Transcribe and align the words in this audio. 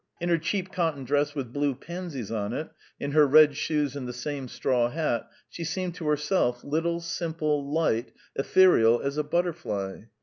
In 0.19 0.29
her 0.29 0.39
cheap 0.39 0.71
cotton 0.71 1.03
dress 1.03 1.35
with 1.35 1.53
blue 1.53 1.75
pansies 1.75 2.31
on 2.31 2.53
it, 2.53 2.71
in 2.99 3.11
her 3.11 3.27
red 3.27 3.55
shoes 3.55 3.95
and 3.95 4.07
the 4.07 4.13
same 4.13 4.47
straw 4.47 4.89
hat, 4.89 5.29
she 5.47 5.63
seemed 5.63 5.93
to 5.93 6.07
herself, 6.07 6.63
little, 6.63 7.01
simple, 7.01 7.71
light, 7.71 8.11
ethereal 8.35 8.99
as 8.99 9.19
a 9.19 9.23
butterfly. 9.23 10.05